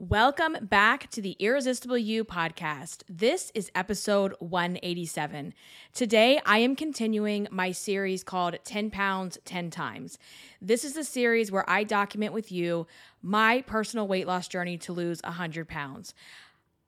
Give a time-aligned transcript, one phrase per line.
[0.00, 3.02] Welcome back to the Irresistible You podcast.
[3.08, 5.52] This is episode 187.
[5.92, 10.16] Today, I am continuing my series called 10 Pounds 10 Times.
[10.62, 12.86] This is the series where I document with you
[13.22, 16.14] my personal weight loss journey to lose 100 pounds.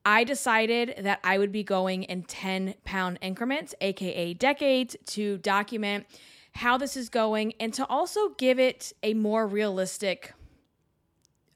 [0.05, 6.05] I decided that I would be going in 10 pound increments, aka decades, to document
[6.53, 10.33] how this is going and to also give it a more realistic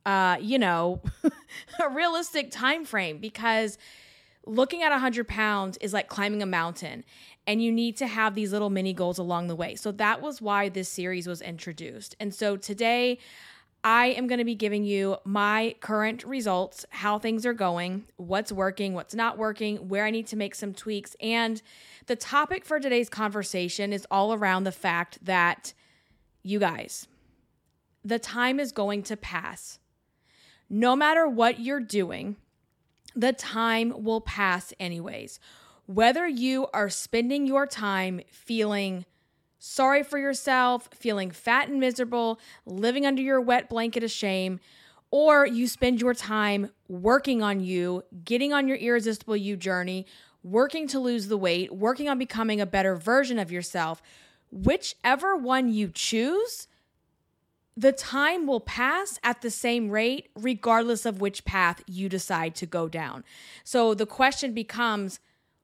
[0.06, 1.02] uh, you know,
[1.84, 3.78] a realistic time frame because
[4.46, 7.04] looking at 100 pounds is like climbing a mountain
[7.48, 9.76] and you need to have these little mini goals along the way.
[9.76, 12.16] So that was why this series was introduced.
[12.20, 13.20] And so today,
[13.84, 18.52] I am going to be giving you my current results, how things are going, what's
[18.52, 21.16] working, what's not working, where I need to make some tweaks.
[21.22, 21.62] And
[22.08, 25.74] the topic for today's conversation is all around the fact that
[26.42, 27.08] you guys,
[28.04, 29.78] the time is going to pass
[30.70, 32.38] no matter what you're doing,
[33.16, 35.40] the time will pass anyways.
[35.86, 39.06] Whether you are spending your time feeling
[39.60, 44.60] sorry for yourself, feeling fat and miserable, living under your wet blanket of shame,
[45.12, 50.06] or you spend your time working on you, getting on your irresistible you journey,
[50.44, 54.02] working to lose the weight, working on becoming a better version of yourself,
[54.52, 56.68] whichever one you choose,
[57.78, 62.66] the time will pass at the same rate, regardless of which path you decide to
[62.66, 63.24] go down.
[63.64, 65.20] So the question becomes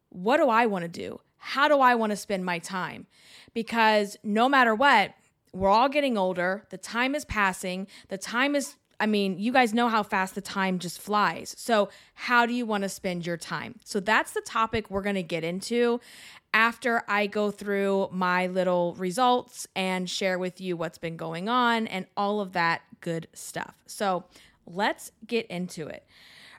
[0.10, 1.22] what do I want to do?
[1.38, 3.08] How do I want to spend my time?
[3.54, 5.14] Because no matter what,
[5.54, 6.66] we're all getting older.
[6.70, 7.88] The time is passing.
[8.10, 11.56] The time is, I mean, you guys know how fast the time just flies.
[11.58, 13.80] So, how do you want to spend your time?
[13.84, 16.00] So, that's the topic we're going to get into
[16.54, 21.88] after I go through my little results and share with you what's been going on
[21.88, 23.76] and all of that good stuff.
[23.86, 24.26] So
[24.66, 26.06] let's get into it.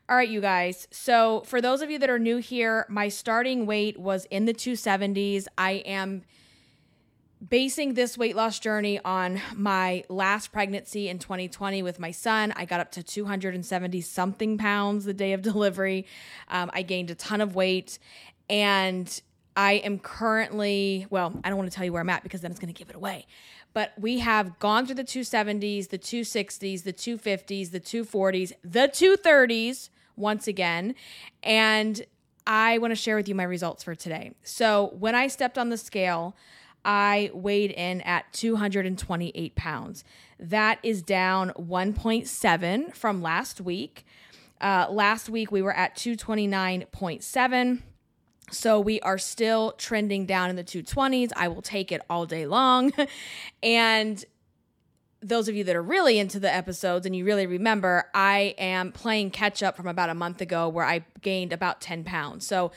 [0.09, 0.89] All right, you guys.
[0.91, 4.53] So, for those of you that are new here, my starting weight was in the
[4.53, 5.47] 270s.
[5.57, 6.23] I am
[7.49, 12.53] basing this weight loss journey on my last pregnancy in 2020 with my son.
[12.57, 16.07] I got up to 270 something pounds the day of delivery.
[16.49, 17.99] Um, I gained a ton of weight.
[18.49, 19.21] And
[19.57, 22.51] I am currently, well, I don't want to tell you where I'm at because then
[22.51, 23.27] it's going to give it away.
[23.75, 29.89] But we have gone through the 270s, the 260s, the 250s, the 240s, the 230s
[30.17, 30.95] once again.
[31.43, 32.05] And
[32.47, 34.33] I want to share with you my results for today.
[34.43, 36.37] So when I stepped on the scale,
[36.85, 40.05] I weighed in at 228 pounds.
[40.39, 44.05] That is down 1.7 from last week.
[44.61, 47.83] Uh, last week we were at 229.7.
[48.51, 51.31] So we are still trending down in the 220s.
[51.37, 52.93] I will take it all day long.
[53.63, 54.25] and
[55.23, 58.93] those of you that are really into the episodes and you really remember, I am
[58.93, 62.47] playing catch up from about a month ago where I gained about 10 pounds.
[62.47, 62.73] So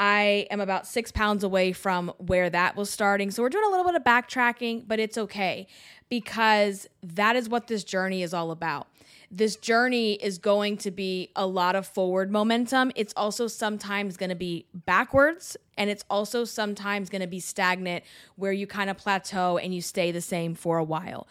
[0.00, 3.30] I am about six pounds away from where that was starting.
[3.30, 5.66] So we're doing a little bit of backtracking, but it's okay
[6.08, 8.88] because that is what this journey is all about
[9.30, 12.90] this journey is going to be a lot of forward momentum.
[12.96, 18.02] It's also sometimes going to be backwards, and it's also sometimes going to be stagnant
[18.34, 21.28] where you kind of plateau and you stay the same for a while.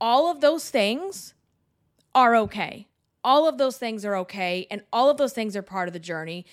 [0.00, 1.34] All of those things
[2.14, 2.86] are okay.
[3.22, 6.00] All of those things are okay, and all of those things are part of the
[6.00, 6.46] journey.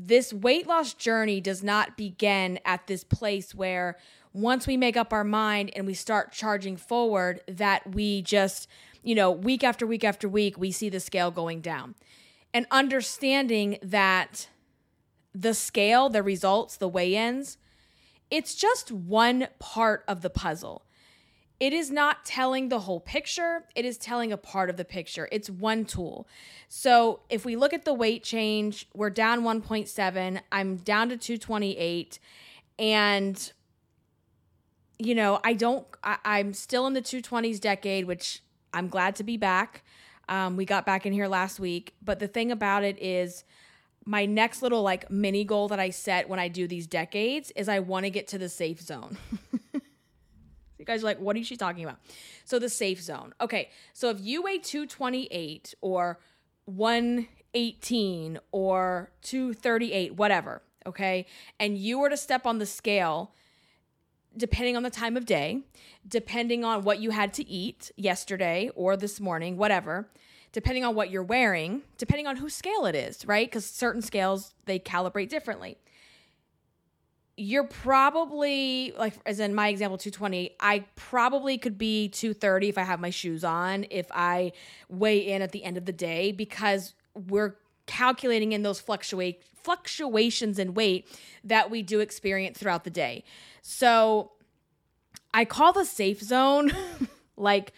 [0.00, 3.96] This weight loss journey does not begin at this place where
[4.32, 8.68] once we make up our mind and we start charging forward, that we just
[9.02, 11.94] you know, week after week after week, we see the scale going down.
[12.52, 14.48] And understanding that
[15.34, 17.58] the scale, the results, the weigh ins,
[18.30, 20.82] it's just one part of the puzzle.
[21.60, 25.28] It is not telling the whole picture, it is telling a part of the picture.
[25.32, 26.28] It's one tool.
[26.68, 32.20] So if we look at the weight change, we're down 1.7, I'm down to 228,
[32.78, 33.52] and
[35.00, 38.42] you know, I don't, I, am still in the 220s decade, which
[38.72, 39.84] I'm glad to be back.
[40.28, 43.44] Um, we got back in here last week, but the thing about it is,
[44.04, 47.68] my next little like mini goal that I set when I do these decades is
[47.68, 49.18] I want to get to the safe zone.
[50.88, 51.98] guys are like, what is she talking about?
[52.44, 53.34] So the safe zone.
[53.40, 56.18] Okay, so if you weigh 228 or
[56.64, 61.26] 118 or 238, whatever, okay,
[61.60, 63.32] and you were to step on the scale
[64.36, 65.62] depending on the time of day,
[66.06, 70.08] depending on what you had to eat yesterday or this morning, whatever,
[70.52, 73.48] depending on what you're wearing, depending on whose scale it is, right?
[73.48, 75.76] Because certain scales, they calibrate differently.
[77.40, 82.82] You're probably like as in my example 220 i probably could be 230 if i
[82.82, 84.50] have my shoes on if i
[84.88, 87.54] weigh in at the end of the day because we're
[87.86, 91.08] calculating in those fluctuate fluctuations in weight
[91.42, 93.24] that we do experience throughout the day.
[93.62, 94.32] So
[95.34, 96.70] i call the safe zone
[97.36, 97.72] like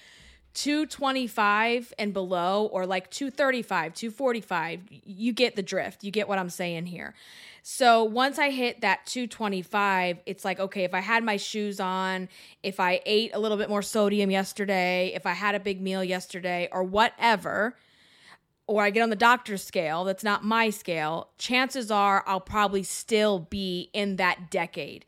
[0.54, 6.04] 225 and below or like 235 245 you get the drift.
[6.04, 7.14] You get what i'm saying here
[7.62, 12.28] so once I hit that 225, it's like, okay, if I had my shoes on,
[12.62, 16.02] if I ate a little bit more sodium yesterday, if I had a big meal
[16.02, 17.76] yesterday, or whatever,
[18.66, 22.82] or I get on the doctor's scale, that's not my scale, chances are I'll probably
[22.82, 25.04] still be in that decade.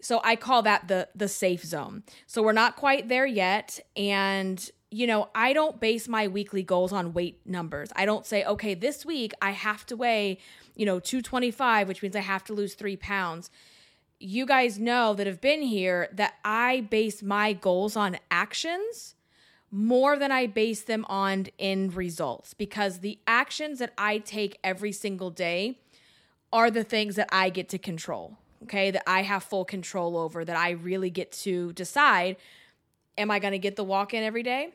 [0.00, 2.04] So I call that the the safe zone.
[2.26, 6.92] So we're not quite there yet and you know, I don't base my weekly goals
[6.92, 7.90] on weight numbers.
[7.94, 10.38] I don't say, okay, this week I have to weigh
[10.80, 13.50] you know, 225, which means I have to lose three pounds.
[14.18, 19.14] You guys know that have been here that I base my goals on actions
[19.70, 24.90] more than I base them on end results because the actions that I take every
[24.90, 25.78] single day
[26.50, 28.38] are the things that I get to control.
[28.62, 32.36] Okay, that I have full control over, that I really get to decide
[33.18, 34.70] am I going to get the walk in every day?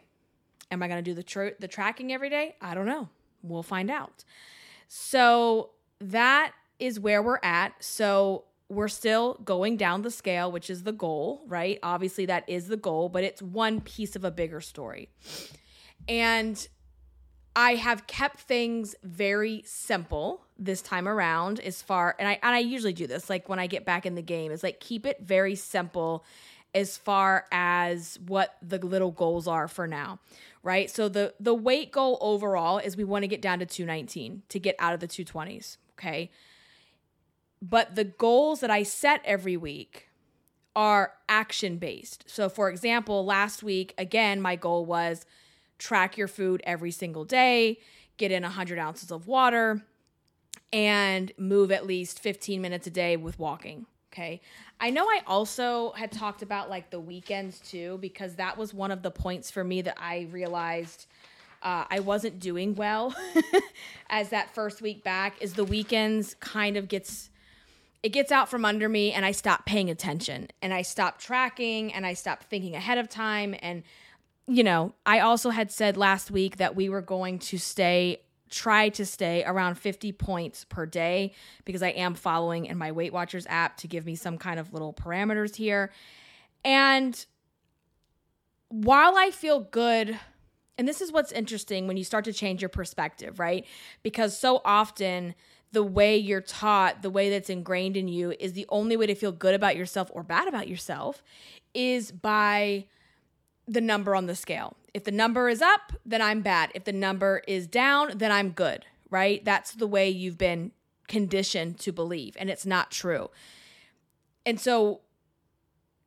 [0.71, 2.55] Am I going to do the tr- the tracking every day?
[2.61, 3.09] I don't know.
[3.43, 4.23] We'll find out.
[4.87, 7.73] So, that is where we're at.
[7.83, 11.79] So we're still going down the scale, which is the goal, right?
[11.83, 15.09] Obviously, that is the goal, but it's one piece of a bigger story.
[16.07, 16.67] And
[17.55, 22.59] I have kept things very simple this time around as far and I and I
[22.59, 25.19] usually do this like when I get back in the game is like keep it
[25.21, 26.23] very simple
[26.75, 30.19] as far as what the little goals are for now,
[30.61, 30.91] right?
[30.91, 34.59] So the the weight goal overall is we want to get down to 219 to
[34.59, 35.77] get out of the 220s.
[35.97, 36.29] Okay.
[37.61, 40.09] But the goals that I set every week
[40.75, 42.25] are action based.
[42.27, 45.25] So, for example, last week, again, my goal was
[45.79, 47.79] track your food every single day,
[48.17, 49.81] get in 100 ounces of water,
[50.73, 53.85] and move at least 15 minutes a day with walking.
[54.15, 54.39] Okay.
[54.79, 58.91] I know I also had talked about like the weekends too, because that was one
[58.91, 61.07] of the points for me that I realized
[61.61, 63.13] uh, I wasn't doing well
[64.09, 67.29] as that first week back is the weekends kind of gets
[68.03, 71.91] it gets out from under me and I stop paying attention and I stop tracking
[71.91, 73.83] and I stop thinking ahead of time and
[74.47, 78.89] you know, I also had said last week that we were going to stay try
[78.89, 81.33] to stay around 50 points per day
[81.65, 84.71] because I am following in my Weight Watchers app to give me some kind of
[84.73, 85.91] little parameters here.
[86.63, 87.25] And
[88.69, 90.19] while I feel good
[90.77, 93.65] and this is what's interesting when you start to change your perspective, right?
[94.03, 95.35] Because so often
[95.71, 99.15] the way you're taught, the way that's ingrained in you is the only way to
[99.15, 101.23] feel good about yourself or bad about yourself
[101.73, 102.85] is by
[103.67, 104.75] the number on the scale.
[104.93, 106.71] If the number is up, then I'm bad.
[106.73, 109.43] If the number is down, then I'm good, right?
[109.43, 110.71] That's the way you've been
[111.07, 113.29] conditioned to believe, and it's not true.
[114.45, 115.01] And so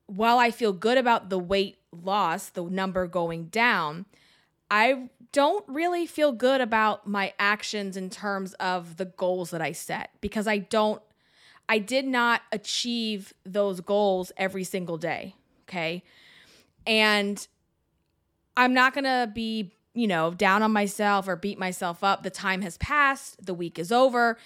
[0.06, 4.06] while I feel good about the weight loss, the number going down,
[4.70, 9.72] I don't really feel good about my actions in terms of the goals that I
[9.72, 11.02] set because I don't,
[11.68, 15.34] I did not achieve those goals every single day.
[15.68, 16.02] Okay.
[16.88, 17.46] And
[18.56, 22.24] I'm not going to be, you know, down on myself or beat myself up.
[22.24, 24.36] The time has passed, the week is over.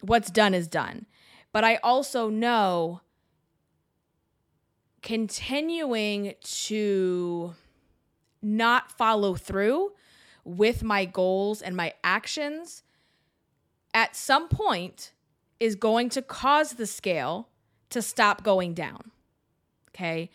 [0.00, 1.06] What's done is done.
[1.52, 3.02] But I also know
[5.02, 7.54] continuing to
[8.40, 9.92] not follow through
[10.44, 12.82] with my goals and my actions
[13.94, 15.12] at some point
[15.60, 17.48] is going to cause the scale
[17.90, 19.10] to stop going down.
[19.90, 20.30] Okay.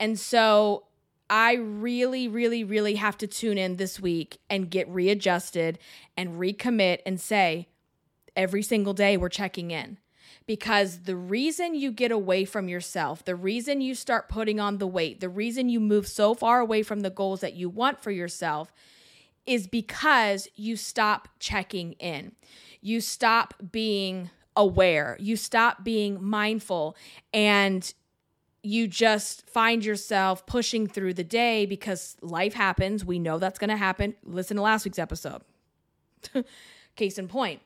[0.00, 0.84] And so
[1.28, 5.78] I really, really, really have to tune in this week and get readjusted
[6.16, 7.68] and recommit and say,
[8.34, 9.98] every single day we're checking in
[10.46, 14.86] because the reason you get away from yourself, the reason you start putting on the
[14.86, 18.10] weight, the reason you move so far away from the goals that you want for
[18.10, 18.72] yourself
[19.46, 22.32] is because you stop checking in.
[22.80, 25.16] You stop being aware.
[25.20, 26.96] You stop being mindful
[27.32, 27.92] and
[28.62, 33.04] you just find yourself pushing through the day because life happens.
[33.04, 34.14] We know that's going to happen.
[34.24, 35.42] Listen to last week's episode.
[36.96, 37.62] Case in point.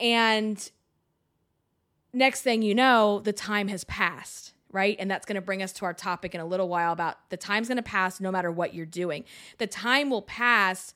[0.00, 0.70] And
[2.12, 4.96] next thing you know, the time has passed, right?
[4.98, 7.36] And that's going to bring us to our topic in a little while about the
[7.36, 9.24] time's going to pass no matter what you're doing.
[9.58, 10.94] The time will pass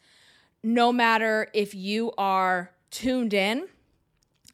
[0.62, 3.68] no matter if you are tuned in,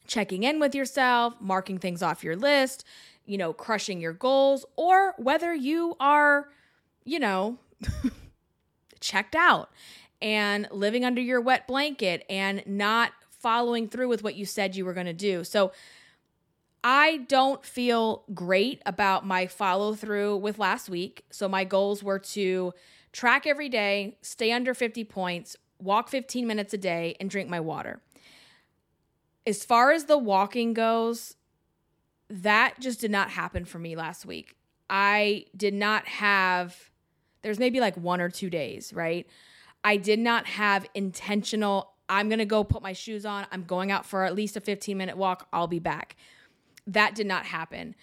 [0.07, 2.85] checking in with yourself, marking things off your list,
[3.27, 6.49] you know, crushing your goals or whether you are,
[7.05, 7.59] you know,
[9.01, 9.71] checked out
[10.21, 14.85] and living under your wet blanket and not following through with what you said you
[14.85, 15.43] were going to do.
[15.45, 15.73] So
[16.85, 21.25] I don't feel great about my follow through with last week.
[21.31, 22.73] So my goals were to
[23.13, 27.61] track every day, stay under 50 points, walk 15 minutes a day, and drink my
[27.61, 28.01] water.
[29.47, 31.35] As far as the walking goes,
[32.33, 34.57] that just did not happen for me last week.
[34.89, 36.91] I did not have,
[37.43, 39.27] there's maybe like one or two days, right?
[39.85, 43.47] I did not have intentional, I'm going to go put my shoes on.
[43.53, 45.47] I'm going out for at least a 15 minute walk.
[45.53, 46.17] I'll be back.
[46.87, 47.95] That did not happen.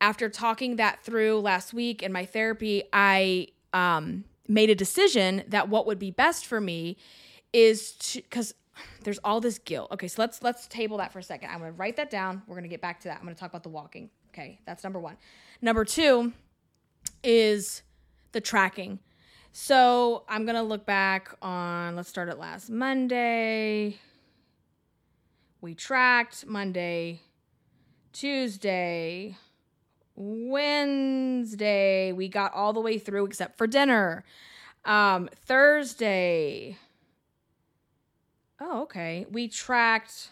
[0.00, 5.68] After talking that through last week in my therapy, I um, made a decision that
[5.68, 6.96] what would be best for me
[7.52, 8.52] is to, because
[9.02, 9.90] there's all this guilt.
[9.92, 11.50] Okay, so let's let's table that for a second.
[11.50, 12.42] I'm gonna write that down.
[12.46, 13.18] We're gonna get back to that.
[13.18, 14.10] I'm gonna talk about the walking.
[14.30, 15.16] Okay, that's number one.
[15.62, 16.32] Number two
[17.22, 17.82] is
[18.32, 18.98] the tracking.
[19.52, 21.96] So I'm gonna look back on.
[21.96, 23.98] Let's start at last Monday.
[25.60, 27.22] We tracked Monday,
[28.12, 29.36] Tuesday,
[30.14, 32.12] Wednesday.
[32.12, 34.24] We got all the way through except for dinner.
[34.84, 36.76] Um, Thursday
[38.60, 39.26] Oh, okay.
[39.30, 40.30] We tracked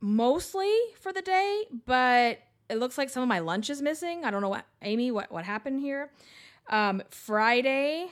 [0.00, 4.24] mostly for the day, but it looks like some of my lunch is missing.
[4.24, 6.10] I don't know what Amy, what what happened here.
[6.68, 8.10] Um, Friday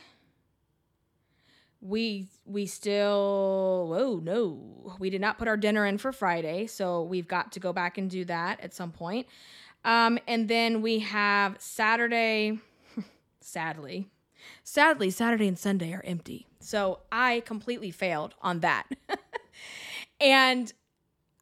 [1.80, 7.02] we we still oh no we did not put our dinner in for friday so
[7.02, 9.26] we've got to go back and do that at some point
[9.84, 12.58] um, and then we have saturday
[13.40, 14.08] sadly
[14.62, 18.84] sadly saturday and sunday are empty so I completely failed on that.
[20.20, 20.72] and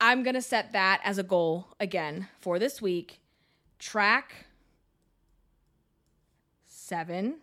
[0.01, 3.21] I'm going to set that as a goal again for this week.
[3.79, 4.47] Track
[6.67, 7.39] seven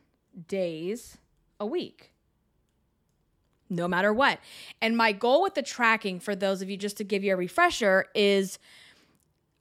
[0.47, 1.17] days
[1.59, 2.11] a week.
[3.69, 4.39] No matter what.
[4.81, 7.37] And my goal with the tracking, for those of you, just to give you a
[7.37, 8.59] refresher, is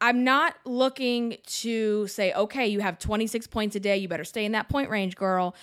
[0.03, 3.97] I'm not looking to say, okay, you have 26 points a day.
[3.97, 5.55] You better stay in that point range, girl.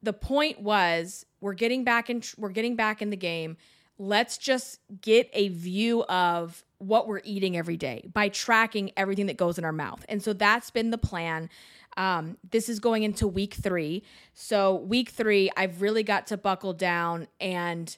[0.00, 3.56] The point was we're getting back in we're getting back in the game.
[3.98, 9.36] Let's just get a view of what we're eating every day by tracking everything that
[9.36, 10.06] goes in our mouth.
[10.08, 11.50] And so that's been the plan.
[11.96, 14.04] Um, this is going into week three.
[14.34, 17.94] So, week three, I've really got to buckle down and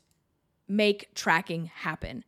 [0.67, 2.25] make tracking happen.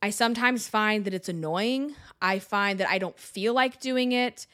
[0.00, 1.94] I sometimes find that it's annoying.
[2.22, 4.46] I find that I don't feel like doing it.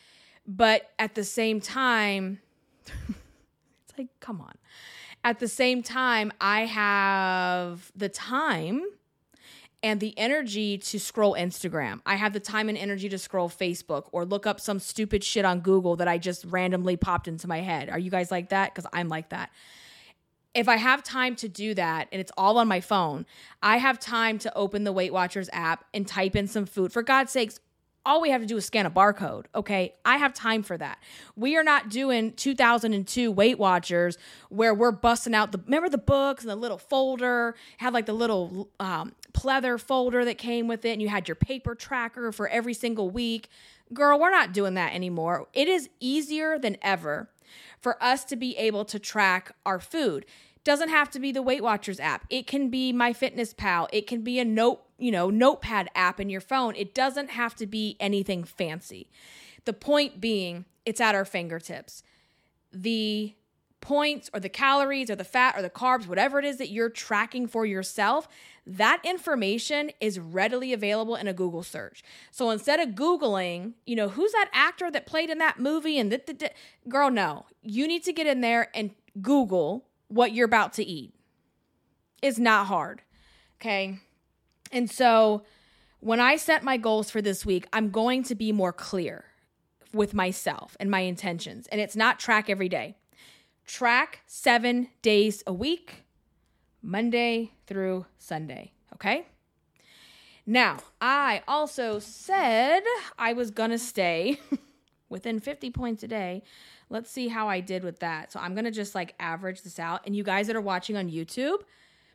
[0.46, 2.40] But at the same time,
[2.86, 4.54] it's like, come on.
[5.22, 8.84] At the same time, I have the time
[9.82, 12.00] and the energy to scroll Instagram.
[12.06, 15.44] I have the time and energy to scroll Facebook or look up some stupid shit
[15.44, 17.90] on Google that I just randomly popped into my head.
[17.90, 18.74] Are you guys like that?
[18.74, 19.50] Because I'm like that.
[20.54, 23.26] If I have time to do that and it's all on my phone,
[23.62, 26.92] I have time to open the Weight Watchers app and type in some food.
[26.92, 27.58] For God's sakes,
[28.06, 29.46] all we have to do is scan a barcode.
[29.54, 29.94] Okay.
[30.04, 30.98] I have time for that.
[31.36, 34.18] We are not doing 2002 Weight Watchers
[34.50, 38.12] where we're busting out the, remember the books and the little folder, had like the
[38.12, 42.46] little um, pleather folder that came with it, and you had your paper tracker for
[42.48, 43.48] every single week.
[43.92, 45.48] Girl, we're not doing that anymore.
[45.52, 47.28] It is easier than ever
[47.80, 50.26] for us to be able to track our food
[50.64, 52.24] doesn't have to be the Weight Watchers app.
[52.30, 53.88] It can be MyFitnessPal.
[53.92, 56.74] It can be a note, you know, notepad app in your phone.
[56.74, 59.10] It doesn't have to be anything fancy.
[59.66, 62.02] The point being, it's at our fingertips.
[62.72, 63.34] The
[63.84, 66.90] points or the calories or the fat or the carbs, whatever it is that you're
[66.90, 68.26] tracking for yourself,
[68.66, 72.02] that information is readily available in a Google search.
[72.30, 76.10] So instead of Googling, you know, who's that actor that played in that movie and
[76.10, 76.54] that,
[76.88, 81.12] girl, no, you need to get in there and Google what you're about to eat.
[82.22, 83.02] It's not hard.
[83.60, 83.98] Okay.
[84.72, 85.44] And so
[86.00, 89.26] when I set my goals for this week, I'm going to be more clear
[89.92, 91.66] with myself and my intentions.
[91.68, 92.96] And it's not track every day,
[93.64, 96.04] track seven days a week,
[96.82, 98.72] Monday through Sunday.
[98.94, 99.26] Okay.
[100.46, 102.82] Now, I also said
[103.18, 104.38] I was going to stay
[105.08, 106.42] within 50 points a day
[106.90, 108.32] Let's see how I did with that.
[108.32, 110.02] So I'm going to just like average this out.
[110.06, 111.58] And you guys that are watching on YouTube,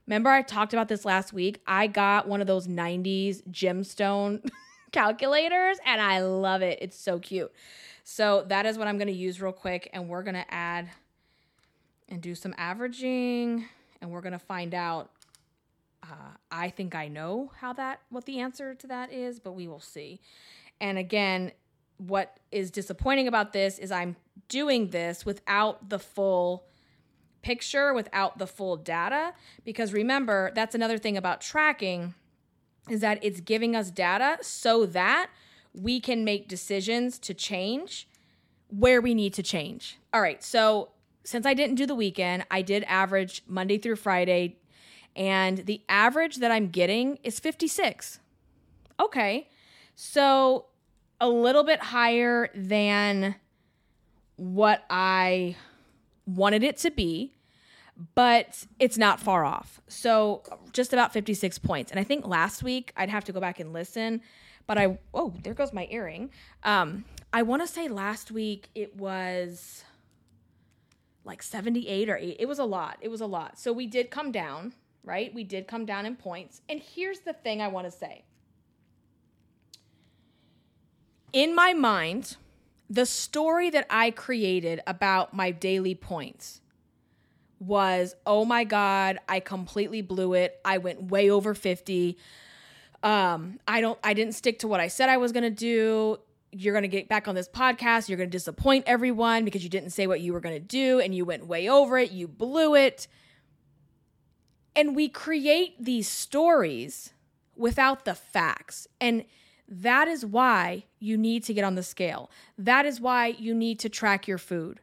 [0.06, 1.62] remember I talked about this last week?
[1.68, 4.48] I got one of those 90s gemstone
[4.91, 6.79] calculators and I love it.
[6.82, 7.51] It's so cute.
[8.03, 9.89] So that is what I'm going to use real quick.
[9.91, 10.89] And we're going to add
[12.10, 13.66] and do some averaging.
[14.01, 15.12] And we're going to find out.
[16.01, 19.68] Uh, I think I know how that, what the answer to that is, but we
[19.68, 20.22] will see.
[20.82, 21.51] And again,
[21.98, 24.16] what is disappointing about this is I'm
[24.48, 26.66] doing this without the full
[27.42, 29.34] picture, without the full data.
[29.63, 32.13] Because remember, that's another thing about tracking
[32.89, 35.30] is that it's giving us data so that
[35.74, 38.08] we can make decisions to change
[38.70, 39.98] where we need to change.
[40.13, 40.89] All right, so
[41.30, 44.58] since I didn't do the weekend, I did average Monday through Friday,
[45.16, 48.18] and the average that I'm getting is 56.
[49.00, 49.48] Okay,
[49.94, 50.66] so
[51.22, 53.36] a little bit higher than
[54.38, 55.56] what I
[56.26, 57.36] wanted it to be,
[58.16, 59.80] but it's not far off.
[59.88, 60.42] So
[60.74, 61.92] just about 56 points.
[61.92, 64.22] And I think last week I'd have to go back and listen,
[64.66, 66.32] but I oh, there goes my earring.
[66.64, 69.84] Um I want to say last week it was
[71.24, 72.38] like 78 or 8.
[72.40, 72.98] It was a lot.
[73.02, 73.60] It was a lot.
[73.60, 74.74] So we did come down,
[75.04, 75.34] right?
[75.34, 76.62] We did come down in points.
[76.70, 78.24] And here's the thing I want to say.
[81.32, 82.38] In my mind,
[82.90, 86.62] the story that I created about my daily points
[87.60, 92.18] was oh my god i completely blew it i went way over 50
[93.04, 96.18] um i don't i didn't stick to what i said i was going to do
[96.51, 99.70] you're going to get back on this podcast you're going to disappoint everyone because you
[99.70, 102.27] didn't say what you were going to do and you went way over it you
[102.27, 103.08] blew it
[104.75, 107.13] and we create these stories
[107.56, 109.25] without the facts and
[109.70, 112.32] that is why you need to get on the scale.
[112.58, 114.79] That is why you need to track your food.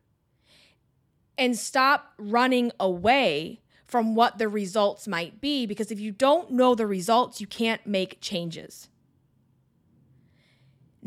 [1.37, 6.75] And stop running away from what the results might be because if you don't know
[6.75, 8.89] the results, you can't make changes.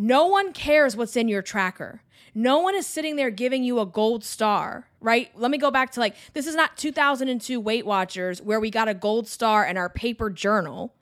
[0.01, 2.01] No one cares what's in your tracker.
[2.33, 5.29] No one is sitting there giving you a gold star, right?
[5.35, 8.87] Let me go back to like, this is not 2002 Weight Watchers where we got
[8.87, 10.93] a gold star in our paper journal.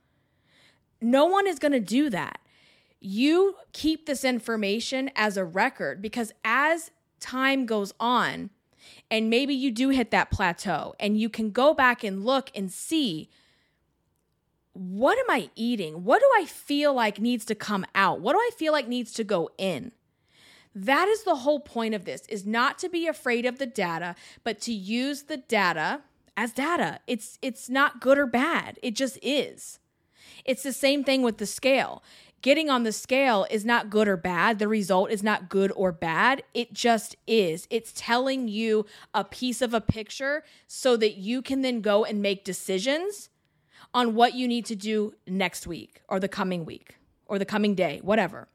[1.00, 2.40] No one is going to do that
[3.00, 6.90] you keep this information as a record because as
[7.20, 8.50] time goes on,
[9.10, 12.72] and maybe you do hit that plateau, and you can go back and look and
[12.72, 13.28] see
[14.78, 16.04] what am I eating?
[16.04, 18.20] What do I feel like needs to come out?
[18.20, 19.90] What do I feel like needs to go in?
[20.72, 24.14] That is the whole point of this is not to be afraid of the data,
[24.44, 26.02] but to use the data
[26.36, 27.00] as data.
[27.08, 28.78] It's it's not good or bad.
[28.80, 29.80] It just is.
[30.44, 32.04] It's the same thing with the scale
[32.40, 34.60] getting on the scale is not good or bad.
[34.60, 36.42] The result is not good or bad.
[36.54, 37.66] It just is.
[37.68, 42.22] It's telling you a piece of a picture so that you can then go and
[42.22, 43.28] make decisions
[43.94, 46.96] on what you need to do next week or the coming week
[47.26, 48.48] or the coming day, whatever.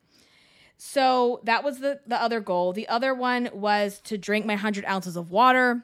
[0.77, 2.73] So that was the, the other goal.
[2.73, 5.83] The other one was to drink my 100 ounces of water.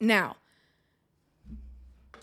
[0.00, 0.36] Now,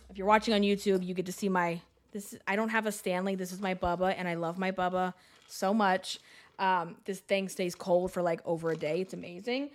[0.10, 2.92] if you're watching on YouTube, you get to see my this I don't have a
[2.92, 3.36] Stanley.
[3.36, 5.14] This is my Bubba, and I love my Bubba
[5.48, 6.20] so much.
[6.60, 9.02] Um, this thing stays cold for like over a day.
[9.02, 9.70] It's amazing.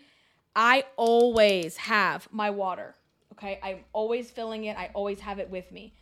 [0.54, 2.94] I always have my water.
[3.32, 4.76] Okay, I'm always filling it.
[4.76, 5.94] I always have it with me.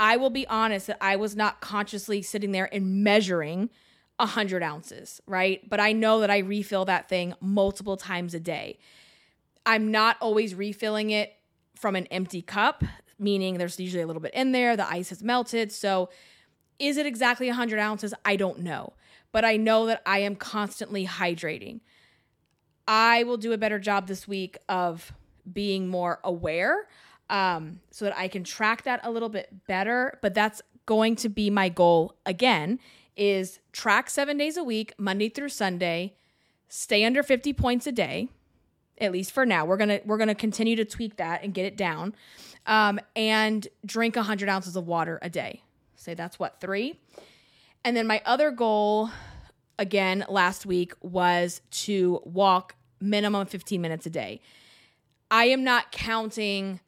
[0.00, 3.70] I will be honest that I was not consciously sitting there and measuring
[4.18, 5.68] a hundred ounces, right?
[5.68, 8.78] But I know that I refill that thing multiple times a day.
[9.64, 11.36] I'm not always refilling it
[11.76, 12.82] from an empty cup
[13.20, 14.76] meaning there's usually a little bit in there.
[14.76, 15.70] The ice has melted.
[15.70, 16.08] So,
[16.78, 18.14] is it exactly 100 ounces?
[18.24, 18.94] I don't know.
[19.32, 21.80] But I know that I am constantly hydrating.
[22.88, 25.12] I will do a better job this week of
[25.50, 26.88] being more aware
[27.30, 30.18] um, so that I can track that a little bit better.
[30.20, 32.78] But that's going to be my goal again
[33.16, 36.14] is track seven days a week, Monday through Sunday,
[36.68, 38.28] stay under 50 points a day
[39.00, 39.64] at least for now.
[39.64, 42.14] We're gonna we're gonna continue to tweak that and get it down,
[42.66, 45.62] um, and drink 100 ounces of water a day.
[45.96, 47.00] Say that's what three,
[47.84, 49.10] and then my other goal,
[49.78, 54.40] again last week was to walk minimum 15 minutes a day.
[55.30, 56.80] I am not counting,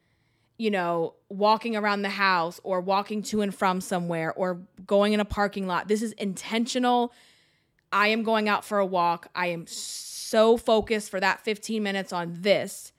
[0.58, 5.20] you know, walking around the house or walking to and from somewhere or going in
[5.20, 5.88] a parking lot.
[5.88, 7.12] This is intentional.
[7.92, 9.28] I am going out for a walk.
[9.34, 9.66] I am.
[9.66, 12.92] So focused for that 15 minutes on this.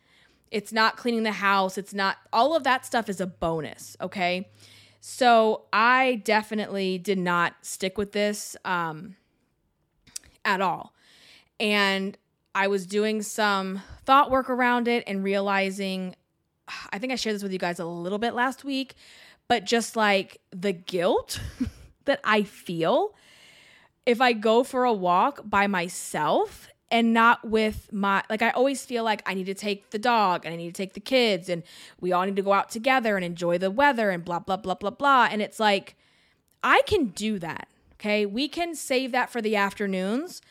[0.51, 1.77] It's not cleaning the house.
[1.77, 3.97] It's not, all of that stuff is a bonus.
[3.99, 4.49] Okay.
[4.99, 9.15] So I definitely did not stick with this um,
[10.45, 10.93] at all.
[11.59, 12.17] And
[12.55, 16.15] I was doing some thought work around it and realizing,
[16.91, 18.95] I think I shared this with you guys a little bit last week,
[19.47, 21.39] but just like the guilt
[22.05, 23.13] that I feel
[24.05, 28.85] if I go for a walk by myself and not with my like I always
[28.85, 31.49] feel like I need to take the dog and I need to take the kids
[31.49, 31.63] and
[31.99, 34.75] we all need to go out together and enjoy the weather and blah blah blah
[34.75, 35.95] blah blah and it's like
[36.63, 37.67] I can do that.
[37.95, 38.25] Okay?
[38.25, 40.41] We can save that for the afternoons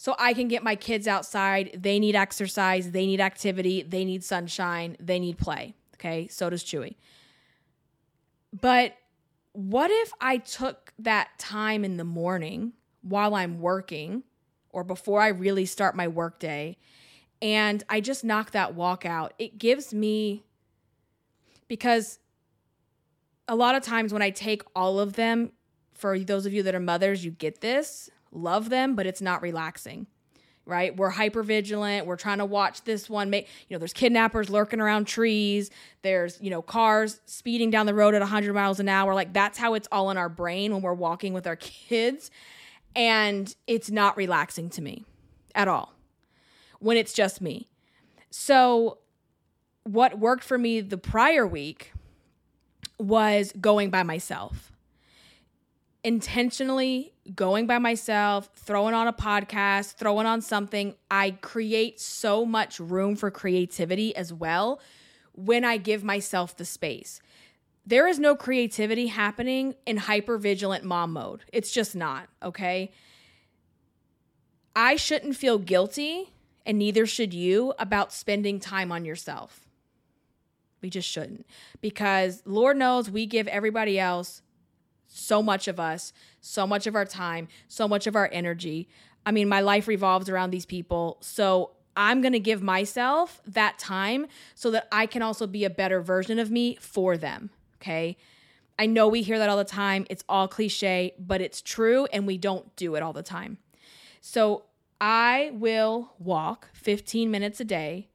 [0.00, 1.78] so I can get my kids outside.
[1.78, 5.74] They need exercise, they need activity, they need sunshine, they need play.
[5.96, 6.94] Okay, so does Chewy.
[8.58, 8.96] But
[9.52, 14.22] what if I took that time in the morning while I'm working
[14.70, 16.78] or before I really start my workday
[17.42, 19.34] and I just knock that walk out?
[19.38, 20.44] It gives me,
[21.68, 22.20] because
[23.46, 25.52] a lot of times when I take all of them,
[25.92, 29.42] for those of you that are mothers, you get this love them, but it's not
[29.42, 30.06] relaxing.
[30.66, 30.96] Right?
[30.96, 32.06] We're hyper vigilant.
[32.06, 35.70] We're trying to watch this one make, you know, there's kidnappers lurking around trees.
[36.02, 39.14] There's, you know, cars speeding down the road at 100 miles an hour.
[39.14, 42.30] Like that's how it's all in our brain when we're walking with our kids.
[42.94, 45.04] And it's not relaxing to me
[45.54, 45.94] at all
[46.78, 47.68] when it's just me.
[48.30, 48.98] So,
[49.84, 51.92] what worked for me the prior week
[52.98, 54.72] was going by myself
[56.04, 62.80] intentionally going by myself, throwing on a podcast, throwing on something, I create so much
[62.80, 64.80] room for creativity as well
[65.32, 67.20] when I give myself the space.
[67.86, 71.44] There is no creativity happening in hyper vigilant mom mode.
[71.52, 72.92] It's just not, okay?
[74.76, 76.32] I shouldn't feel guilty,
[76.64, 79.66] and neither should you, about spending time on yourself.
[80.82, 81.46] We just shouldn't.
[81.80, 84.42] Because Lord knows we give everybody else
[85.10, 88.88] so much of us, so much of our time, so much of our energy.
[89.26, 91.18] I mean, my life revolves around these people.
[91.20, 95.70] So I'm going to give myself that time so that I can also be a
[95.70, 97.50] better version of me for them.
[97.76, 98.16] Okay.
[98.78, 100.06] I know we hear that all the time.
[100.08, 103.58] It's all cliche, but it's true, and we don't do it all the time.
[104.22, 104.64] So
[105.00, 108.08] I will walk 15 minutes a day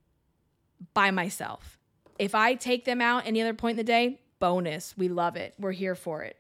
[0.96, 1.78] by myself.
[2.18, 4.98] If I take them out any other point in the day, bonus.
[4.98, 5.54] We love it.
[5.60, 6.40] We're here for it.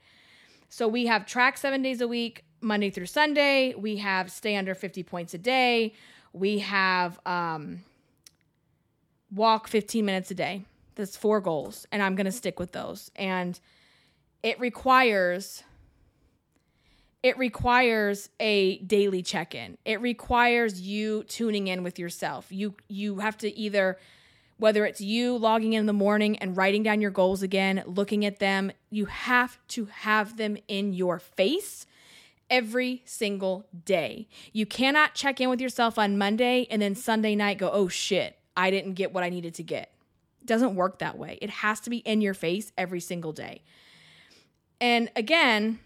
[0.69, 3.73] So we have track seven days a week, Monday through Sunday.
[3.75, 5.93] We have stay under 50 points a day.
[6.33, 7.83] We have um,
[9.33, 10.63] walk 15 minutes a day.
[10.95, 13.11] That's four goals, and I'm going to stick with those.
[13.15, 13.59] And
[14.43, 15.63] it requires
[17.23, 19.79] it requires a daily check-in.
[19.83, 22.45] It requires you tuning in with yourself.
[22.51, 23.97] You you have to either
[24.57, 28.25] whether it's you logging in, in the morning and writing down your goals again, looking
[28.25, 31.85] at them, you have to have them in your face
[32.49, 34.27] every single day.
[34.53, 38.37] You cannot check in with yourself on Monday and then Sunday night go, oh shit,
[38.55, 39.91] I didn't get what I needed to get.
[40.41, 41.37] It doesn't work that way.
[41.41, 43.61] It has to be in your face every single day.
[44.79, 45.79] And again,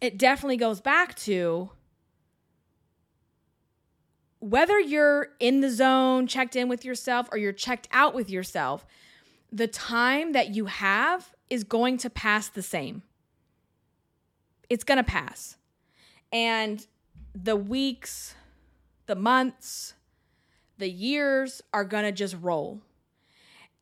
[0.00, 1.70] it definitely goes back to
[4.44, 8.84] whether you're in the zone, checked in with yourself, or you're checked out with yourself,
[9.50, 13.02] the time that you have is going to pass the same.
[14.68, 15.56] It's going to pass.
[16.30, 16.86] And
[17.34, 18.34] the weeks,
[19.06, 19.94] the months,
[20.76, 22.82] the years are going to just roll.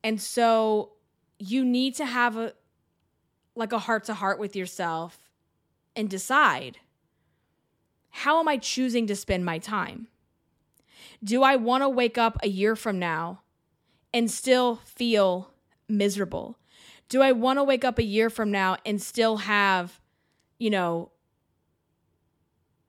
[0.05, 0.93] And so
[1.41, 2.53] you need to have a
[3.57, 5.19] like a heart to heart with yourself
[5.97, 6.79] and decide
[8.11, 10.07] how am I choosing to spend my time?
[11.25, 13.43] Do I want to wake up a year from now
[14.13, 15.51] and still feel
[15.89, 16.59] miserable?
[17.09, 20.01] Do I want to wake up a year from now and still have,
[20.59, 21.11] you know,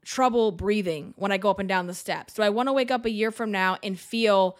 [0.06, 2.34] trouble breathing when I go up and down the steps?
[2.34, 4.58] Do I want to wake up a year from now and feel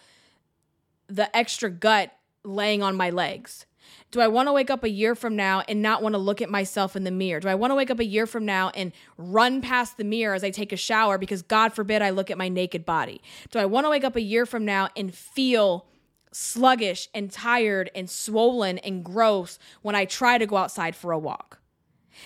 [1.08, 2.12] the extra gut
[2.44, 3.66] laying on my legs?
[4.12, 6.42] Do I want to wake up a year from now and not want to look
[6.42, 7.40] at myself in the mirror?
[7.40, 10.36] Do I want to wake up a year from now and run past the mirror
[10.36, 13.22] as I take a shower because God forbid I look at my naked body?
[13.52, 15.88] Do I want to wake up a year from now and feel
[16.32, 21.20] sluggish and tired and swollen and gross when I try to go outside for a
[21.20, 21.60] walk?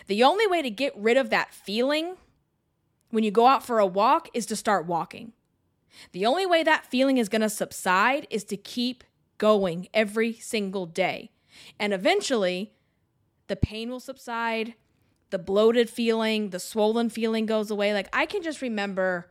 [0.07, 2.15] The only way to get rid of that feeling
[3.09, 5.33] when you go out for a walk is to start walking.
[6.11, 9.03] The only way that feeling is going to subside is to keep
[9.37, 11.31] going every single day.
[11.79, 12.73] And eventually,
[13.47, 14.75] the pain will subside,
[15.29, 17.93] the bloated feeling, the swollen feeling goes away.
[17.93, 19.29] Like, I can just remember.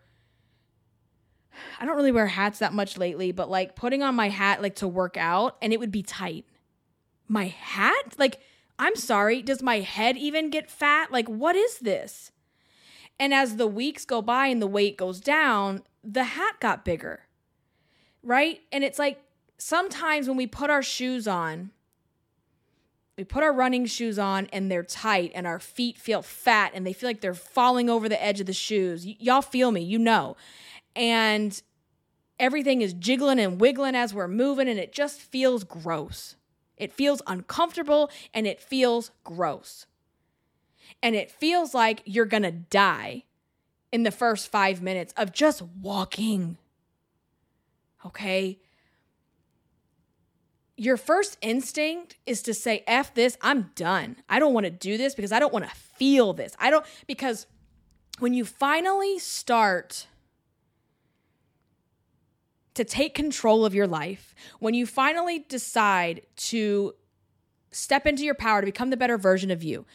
[1.80, 4.74] I don't really wear hats that much lately, but like putting on my hat like
[4.76, 6.44] to work out and it would be tight.
[7.28, 8.14] My hat?
[8.18, 8.40] Like,
[8.78, 11.10] I'm sorry, does my head even get fat?
[11.10, 12.30] Like, what is this?
[13.18, 17.20] And as the weeks go by and the weight goes down, the hat got bigger.
[18.22, 18.60] Right?
[18.70, 19.22] And it's like
[19.56, 21.70] sometimes when we put our shoes on,
[23.16, 26.86] we put our running shoes on and they're tight and our feet feel fat and
[26.86, 29.06] they feel like they're falling over the edge of the shoes.
[29.06, 30.36] Y- y'all feel me, you know.
[30.94, 31.60] And
[32.38, 36.36] everything is jiggling and wiggling as we're moving and it just feels gross.
[36.76, 39.86] It feels uncomfortable and it feels gross.
[41.02, 43.24] And it feels like you're going to die
[43.92, 46.58] in the first five minutes of just walking.
[48.04, 48.58] Okay.
[50.76, 54.16] Your first instinct is to say, F this, I'm done.
[54.28, 56.54] I don't want to do this because I don't want to feel this.
[56.58, 57.46] I don't, because
[58.18, 60.06] when you finally start
[62.74, 66.94] to take control of your life, when you finally decide to
[67.70, 69.86] step into your power to become the better version of you,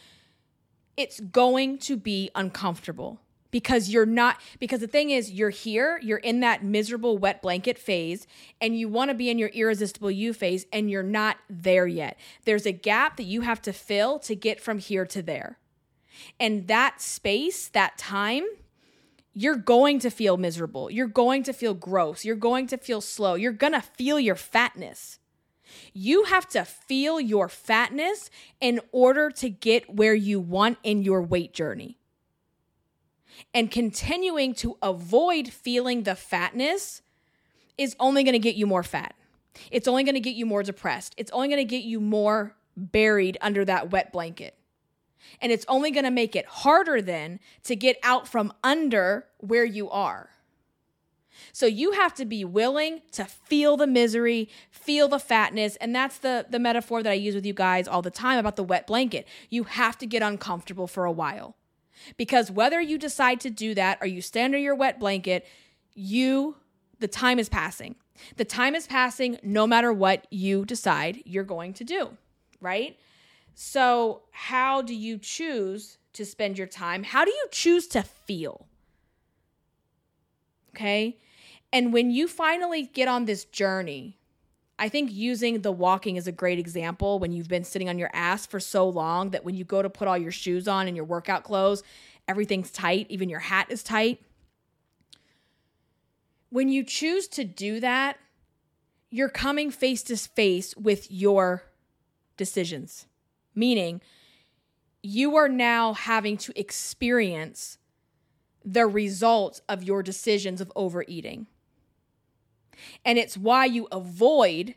[0.96, 3.20] it's going to be uncomfortable
[3.52, 7.78] because you're not because the thing is you're here you're in that miserable wet blanket
[7.78, 8.26] phase
[8.60, 12.18] and you want to be in your irresistible you phase and you're not there yet.
[12.44, 15.58] There's a gap that you have to fill to get from here to there.
[16.40, 18.44] And that space that time
[19.34, 20.90] you're going to feel miserable.
[20.90, 22.24] You're going to feel gross.
[22.24, 23.34] You're going to feel slow.
[23.34, 25.18] You're going to feel your fatness.
[25.94, 28.28] You have to feel your fatness
[28.60, 31.98] in order to get where you want in your weight journey.
[33.54, 37.02] And continuing to avoid feeling the fatness
[37.78, 39.14] is only going to get you more fat.
[39.70, 41.14] It's only going to get you more depressed.
[41.16, 44.56] It's only going to get you more buried under that wet blanket.
[45.40, 49.64] And it's only going to make it harder then to get out from under where
[49.64, 50.30] you are.
[51.52, 56.18] So you have to be willing to feel the misery, feel the fatness, and that's
[56.18, 58.86] the the metaphor that I use with you guys all the time about the wet
[58.86, 59.26] blanket.
[59.48, 61.56] You have to get uncomfortable for a while.
[62.16, 65.46] Because whether you decide to do that or you stand under your wet blanket,
[65.94, 66.56] you
[67.00, 67.96] the time is passing.
[68.36, 72.16] The time is passing no matter what you decide you're going to do,
[72.60, 72.96] right?
[73.54, 77.02] So, how do you choose to spend your time?
[77.02, 78.66] How do you choose to feel?
[80.74, 81.18] Okay?
[81.72, 84.18] And when you finally get on this journey,
[84.82, 88.10] I think using the walking is a great example when you've been sitting on your
[88.12, 90.96] ass for so long that when you go to put all your shoes on and
[90.96, 91.84] your workout clothes,
[92.26, 94.20] everything's tight, even your hat is tight.
[96.50, 98.18] When you choose to do that,
[99.08, 101.62] you're coming face to face with your
[102.36, 103.06] decisions,
[103.54, 104.00] meaning
[105.00, 107.78] you are now having to experience
[108.64, 111.46] the results of your decisions of overeating.
[113.04, 114.74] And it's why you avoid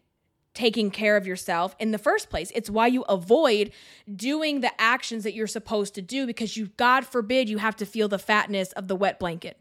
[0.56, 2.52] taking care of yourself in the first place.
[2.56, 3.72] It's why you avoid
[4.14, 7.86] doing the actions that you're supposed to do because you, God forbid, you have to
[7.86, 9.60] feel the fatness of the wet blanket.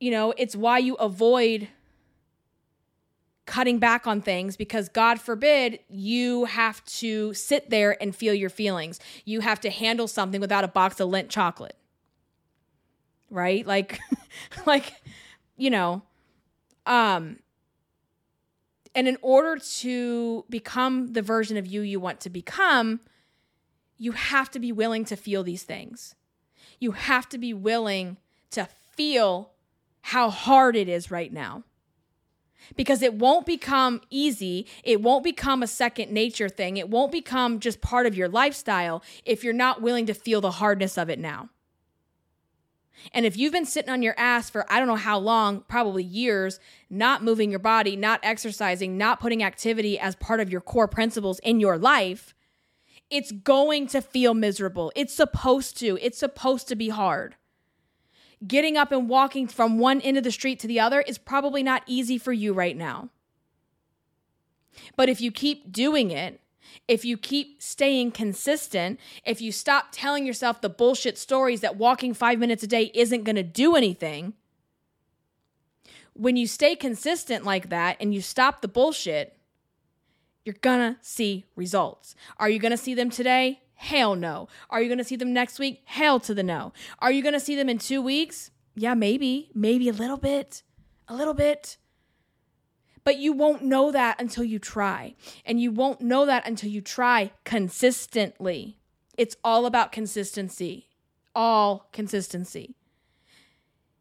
[0.00, 1.68] You know, it's why you avoid
[3.46, 8.50] cutting back on things because God forbid you have to sit there and feel your
[8.50, 9.00] feelings.
[9.24, 11.74] You have to handle something without a box of Lindt chocolate
[13.30, 13.66] right?
[13.66, 13.98] Like
[14.66, 14.92] like
[15.56, 16.02] you know,
[16.86, 17.38] um
[18.94, 23.00] and in order to become the version of you you want to become,
[23.96, 26.14] you have to be willing to feel these things.
[26.80, 28.16] You have to be willing
[28.50, 29.50] to feel
[30.00, 31.64] how hard it is right now.
[32.76, 34.66] Because it won't become easy.
[34.84, 36.76] It won't become a second nature thing.
[36.76, 40.52] It won't become just part of your lifestyle if you're not willing to feel the
[40.52, 41.50] hardness of it now.
[43.12, 46.02] And if you've been sitting on your ass for I don't know how long, probably
[46.02, 50.88] years, not moving your body, not exercising, not putting activity as part of your core
[50.88, 52.34] principles in your life,
[53.10, 54.92] it's going to feel miserable.
[54.94, 55.98] It's supposed to.
[56.02, 57.36] It's supposed to be hard.
[58.46, 61.62] Getting up and walking from one end of the street to the other is probably
[61.62, 63.08] not easy for you right now.
[64.96, 66.40] But if you keep doing it,
[66.88, 72.14] if you keep staying consistent, if you stop telling yourself the bullshit stories that walking
[72.14, 74.32] five minutes a day isn't going to do anything,
[76.14, 79.38] when you stay consistent like that and you stop the bullshit,
[80.44, 82.16] you're gonna see results.
[82.38, 83.60] Are you gonna see them today?
[83.74, 84.48] Hell no.
[84.70, 85.82] Are you gonna see them next week?
[85.84, 86.72] Hell to the no.
[86.98, 88.50] Are you gonna see them in two weeks?
[88.74, 89.50] Yeah, maybe.
[89.54, 90.62] Maybe a little bit.
[91.06, 91.76] A little bit.
[93.08, 95.14] But you won't know that until you try.
[95.46, 98.76] And you won't know that until you try consistently.
[99.16, 100.90] It's all about consistency.
[101.34, 102.74] All consistency.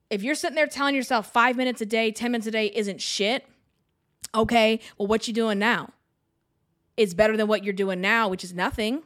[0.09, 2.99] If you're sitting there telling yourself five minutes a day, 10 minutes a day isn't
[2.99, 3.47] shit,
[4.35, 5.93] okay, well, what you doing now?
[6.97, 9.03] It's better than what you're doing now, which is nothing.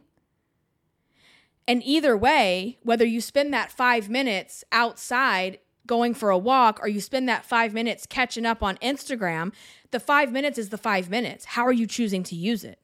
[1.68, 6.88] And either way, whether you spend that five minutes outside going for a walk or
[6.88, 9.54] you spend that five minutes catching up on Instagram,
[9.91, 11.46] the five minutes is the five minutes.
[11.46, 12.80] How are you choosing to use it?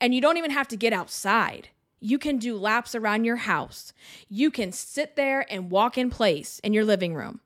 [0.00, 1.68] And you don't even have to get outside.
[2.00, 3.92] You can do laps around your house.
[4.28, 7.40] You can sit there and walk in place in your living room.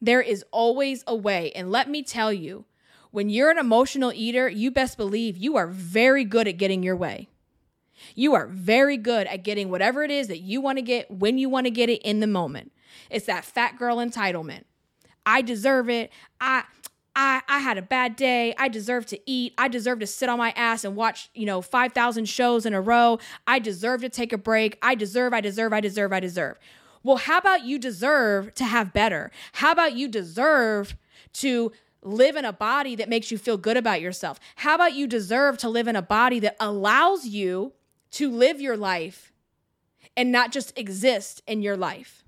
[0.00, 1.52] There is always a way.
[1.52, 2.64] And let me tell you,
[3.10, 6.96] when you're an emotional eater, you best believe you are very good at getting your
[6.96, 7.28] way.
[8.14, 11.38] You are very good at getting whatever it is that you want to get when
[11.38, 12.72] you want to get it in the moment.
[13.10, 14.64] It's that fat girl entitlement.
[15.26, 16.10] I deserve it.
[16.40, 16.64] I
[17.14, 18.54] I I had a bad day.
[18.58, 19.54] I deserve to eat.
[19.58, 22.80] I deserve to sit on my ass and watch, you know, 5,000 shows in a
[22.80, 23.18] row.
[23.46, 24.78] I deserve to take a break.
[24.82, 26.58] I deserve, I deserve, I deserve, I deserve.
[27.02, 29.30] Well, how about you deserve to have better?
[29.52, 30.96] How about you deserve
[31.34, 34.38] to live in a body that makes you feel good about yourself?
[34.56, 37.72] How about you deserve to live in a body that allows you
[38.12, 39.32] to live your life
[40.16, 42.24] and not just exist in your life?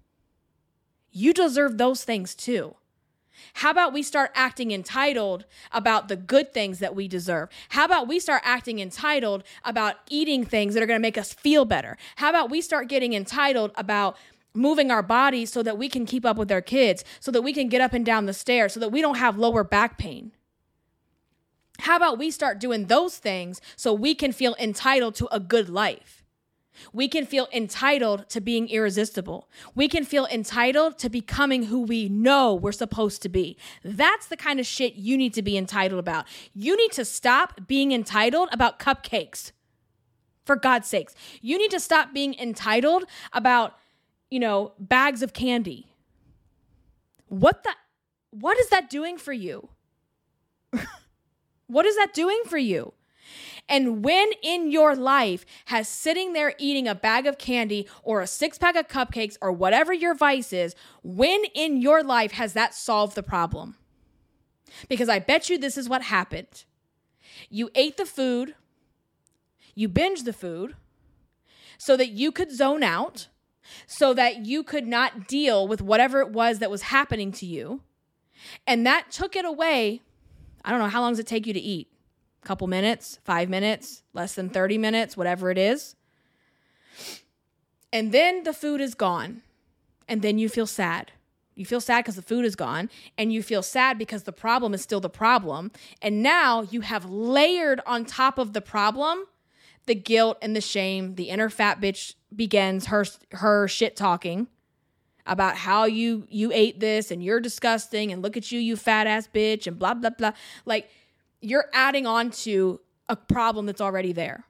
[1.11, 2.77] You deserve those things too.
[3.55, 7.49] How about we start acting entitled about the good things that we deserve?
[7.71, 11.33] How about we start acting entitled about eating things that are going to make us
[11.33, 11.97] feel better?
[12.17, 14.17] How about we start getting entitled about
[14.55, 17.53] moving our bodies so that we can keep up with our kids, so that we
[17.53, 20.33] can get up and down the stairs, so that we don't have lower back pain?
[21.83, 25.69] How about we start doing those things so we can feel entitled to a good
[25.69, 26.23] life?
[26.93, 29.49] We can feel entitled to being irresistible.
[29.75, 33.57] We can feel entitled to becoming who we know we're supposed to be.
[33.83, 36.27] That's the kind of shit you need to be entitled about.
[36.55, 39.51] You need to stop being entitled about cupcakes.
[40.45, 41.17] For God's sakes.
[41.41, 43.77] You need to stop being entitled about,
[44.31, 45.89] you know, bags of candy.
[47.29, 47.75] What the
[48.31, 49.69] what is that doing for you?
[51.73, 52.93] what is that doing for you?
[53.69, 58.27] And when in your life has sitting there eating a bag of candy or a
[58.27, 62.75] six pack of cupcakes or whatever your vice is, when in your life has that
[62.75, 63.77] solved the problem?
[64.89, 66.65] Because I bet you this is what happened.
[67.49, 68.55] You ate the food,
[69.75, 70.75] you binged the food
[71.79, 73.29] so that you could zone out,
[73.87, 77.81] so that you could not deal with whatever it was that was happening to you.
[78.67, 80.03] And that took it away.
[80.65, 81.89] I don't know, how long does it take you to eat?
[82.43, 85.97] A couple minutes, five minutes, less than 30 minutes, whatever it is.
[87.93, 89.43] And then the food is gone.
[90.09, 91.13] And then you feel sad.
[91.55, 94.73] You feel sad because the food is gone, and you feel sad because the problem
[94.73, 95.71] is still the problem.
[96.01, 99.25] And now you have layered on top of the problem
[99.87, 101.17] the guilt and the shame.
[101.17, 104.49] The inner fat bitch begins her her shit talking
[105.27, 109.07] about how you you ate this and you're disgusting and look at you you fat
[109.07, 110.33] ass bitch and blah blah blah.
[110.65, 110.89] Like
[111.41, 114.47] you're adding on to a problem that's already there.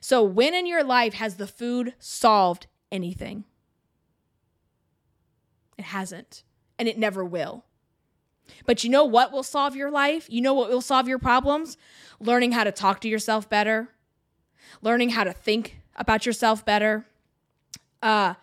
[0.00, 3.44] So, when in your life has the food solved anything?
[5.76, 6.42] It hasn't,
[6.78, 7.64] and it never will.
[8.66, 10.26] But you know what will solve your life?
[10.30, 11.76] You know what will solve your problems?
[12.20, 13.88] Learning how to talk to yourself better,
[14.82, 17.06] learning how to think about yourself better,
[18.02, 18.34] uh,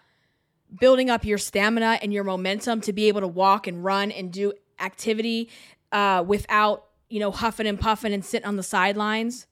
[0.79, 4.31] building up your stamina and your momentum to be able to walk and run and
[4.31, 5.49] do activity
[5.91, 9.45] uh, without you know, huffing and puffing and sitting on the sidelines.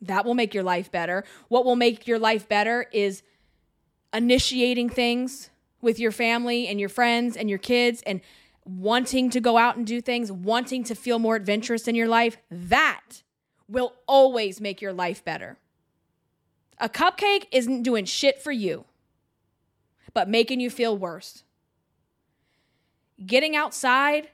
[0.00, 1.24] That will make your life better.
[1.48, 3.22] What will make your life better is
[4.14, 5.50] initiating things
[5.82, 8.22] with your family and your friends and your kids and
[8.64, 12.38] wanting to go out and do things, wanting to feel more adventurous in your life.
[12.50, 13.22] That
[13.68, 15.58] will always make your life better.
[16.78, 18.86] A cupcake isn't doing shit for you,
[20.12, 21.44] but making you feel worse.
[23.24, 24.28] Getting outside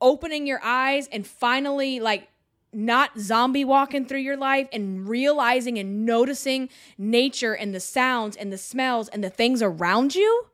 [0.00, 2.28] opening your eyes and finally like
[2.72, 8.52] not zombie walking through your life and realizing and noticing nature and the sounds and
[8.52, 10.46] the smells and the things around you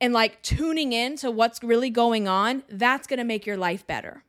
[0.00, 3.86] and like tuning in to what's really going on, that's going to make your life
[3.86, 4.24] better.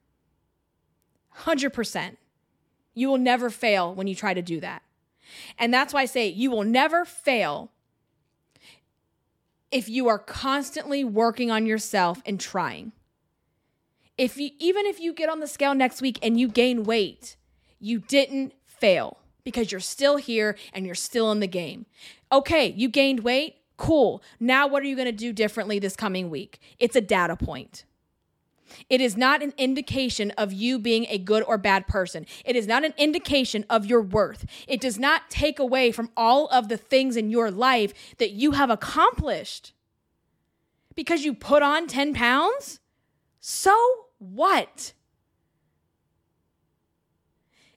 [1.39, 2.17] 100%.
[2.93, 4.81] You will never fail when you try to do that.
[5.57, 7.71] And that's why I say you will never fail
[9.71, 12.91] if you are constantly working on yourself and trying
[14.17, 17.35] if you even if you get on the scale next week and you gain weight,
[17.79, 21.85] you didn't fail because you're still here and you're still in the game.
[22.31, 24.21] Okay, you gained weight, cool.
[24.39, 26.59] Now what are you going to do differently this coming week?
[26.79, 27.85] It's a data point.
[28.89, 32.25] It is not an indication of you being a good or bad person.
[32.45, 34.45] It is not an indication of your worth.
[34.67, 38.51] It does not take away from all of the things in your life that you
[38.51, 39.73] have accomplished.
[40.95, 42.79] Because you put on 10 pounds?
[43.39, 43.75] So
[44.19, 44.93] what?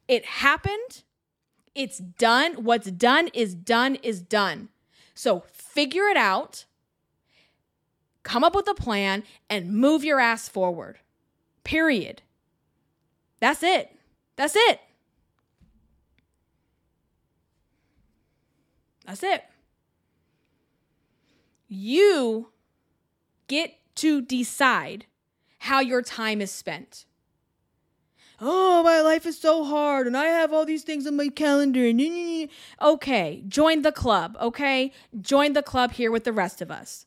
[0.08, 1.04] It happened.
[1.74, 2.64] It's done.
[2.64, 4.70] What's done is done is done.
[5.14, 6.64] So figure it out,
[8.22, 10.98] come up with a plan, and move your ass forward.
[11.64, 12.22] Period.
[13.40, 13.96] That's it.
[14.36, 14.80] That's it.
[19.06, 19.44] That's it.
[21.68, 22.50] You
[23.48, 25.06] get to decide
[25.58, 27.04] how your time is spent.
[28.40, 31.84] oh, my life is so hard and I have all these things on my calendar.
[31.84, 32.48] And
[32.80, 34.92] okay, join the club, okay?
[35.20, 37.06] Join the club here with the rest of us.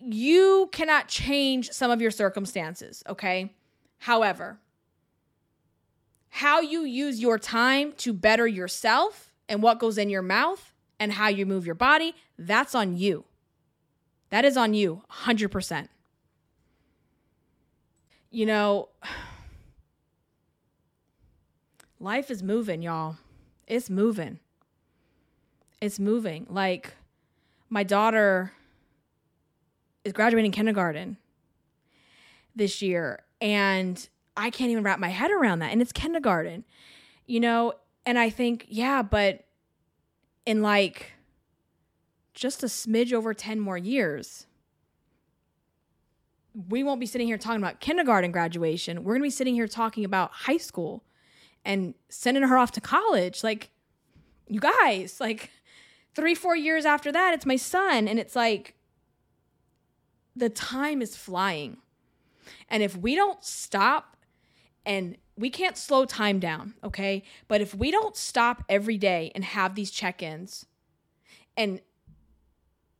[0.00, 3.52] You cannot change some of your circumstances, okay?
[3.98, 4.58] However,
[6.30, 11.12] how you use your time to better yourself and what goes in your mouth and
[11.12, 13.24] how you move your body, that's on you.
[14.30, 15.88] That is on you, 100%.
[18.30, 18.88] You know,
[22.00, 23.16] life is moving, y'all.
[23.66, 24.38] It's moving.
[25.80, 26.46] It's moving.
[26.48, 26.94] Like,
[27.70, 28.52] my daughter
[30.08, 31.18] is graduating kindergarten
[32.56, 35.70] this year, and I can't even wrap my head around that.
[35.70, 36.64] And it's kindergarten,
[37.26, 37.74] you know?
[38.06, 39.44] And I think, yeah, but
[40.46, 41.12] in like
[42.32, 44.46] just a smidge over 10 more years,
[46.68, 49.04] we won't be sitting here talking about kindergarten graduation.
[49.04, 51.04] We're going to be sitting here talking about high school
[51.64, 53.44] and sending her off to college.
[53.44, 53.70] Like,
[54.48, 55.50] you guys, like
[56.14, 58.08] three, four years after that, it's my son.
[58.08, 58.74] And it's like,
[60.38, 61.78] the time is flying.
[62.68, 64.16] And if we don't stop
[64.86, 67.22] and we can't slow time down, okay?
[67.46, 70.66] But if we don't stop every day and have these check ins
[71.56, 71.80] and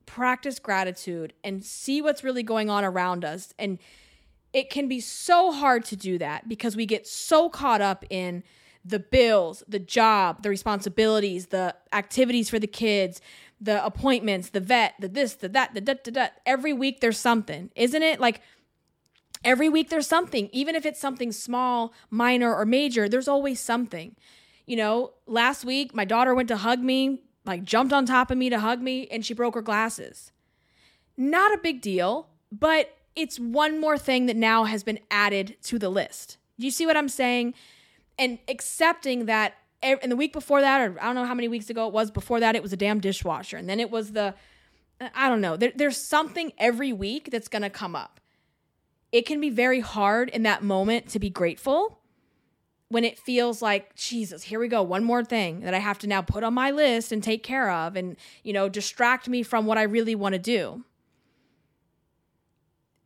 [0.05, 3.79] practice gratitude and see what's really going on around us, and
[4.53, 8.43] it can be so hard to do that because we get so caught up in
[8.85, 13.21] the bills, the job, the responsibilities, the activities for the kids,
[13.61, 16.27] the appointments, the vet, the this, the that, the da da da.
[16.45, 18.19] Every week there's something, isn't it?
[18.19, 18.41] Like,
[19.43, 24.15] Every week there's something, even if it's something small, minor, or major, there's always something.
[24.65, 28.37] You know, last week my daughter went to hug me, like jumped on top of
[28.37, 30.31] me to hug me, and she broke her glasses.
[31.15, 35.79] Not a big deal, but it's one more thing that now has been added to
[35.79, 36.37] the list.
[36.59, 37.53] Do you see what I'm saying?
[38.17, 41.69] And accepting that and the week before that, or I don't know how many weeks
[41.69, 43.57] ago it was, before that, it was a damn dishwasher.
[43.57, 44.35] And then it was the,
[45.15, 48.19] I don't know, there, there's something every week that's going to come up
[49.11, 51.99] it can be very hard in that moment to be grateful
[52.89, 56.07] when it feels like jesus here we go one more thing that i have to
[56.07, 59.65] now put on my list and take care of and you know distract me from
[59.65, 60.83] what i really want to do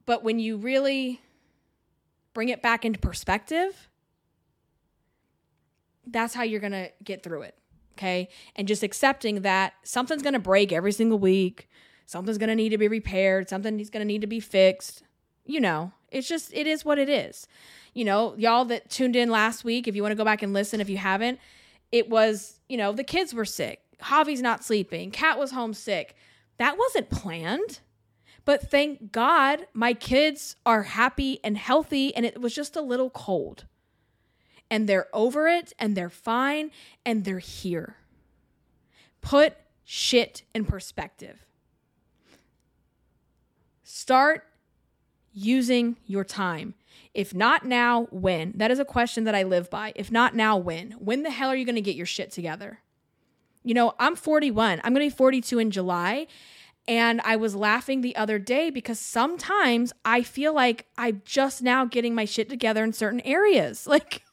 [0.05, 1.21] but when you really
[2.33, 3.89] bring it back into perspective
[6.07, 7.57] that's how you're going to get through it
[7.97, 11.69] okay and just accepting that something's going to break every single week
[12.05, 15.03] something's going to need to be repaired something's going to need to be fixed
[15.45, 17.47] you know, it's just, it is what it is.
[17.93, 20.53] You know, y'all that tuned in last week, if you want to go back and
[20.53, 21.39] listen, if you haven't,
[21.91, 23.81] it was, you know, the kids were sick.
[24.01, 25.11] Javi's not sleeping.
[25.11, 26.15] Cat was homesick.
[26.57, 27.79] That wasn't planned.
[28.45, 33.09] But thank God my kids are happy and healthy, and it was just a little
[33.09, 33.65] cold.
[34.73, 36.71] And they're over it, and they're fine,
[37.05, 37.97] and they're here.
[39.21, 41.45] Put shit in perspective.
[43.83, 44.47] Start
[45.31, 46.73] using your time.
[47.13, 48.53] If not now, when?
[48.55, 49.93] That is a question that I live by.
[49.95, 50.93] If not now, when?
[50.93, 52.79] When the hell are you going to get your shit together?
[53.61, 54.81] You know, I'm 41.
[54.83, 56.25] I'm going to be 42 in July.
[56.87, 61.85] And I was laughing the other day because sometimes I feel like I'm just now
[61.85, 63.87] getting my shit together in certain areas.
[63.93, 64.23] Like,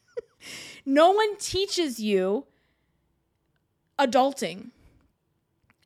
[0.84, 2.46] no one teaches you
[3.98, 4.70] adulting.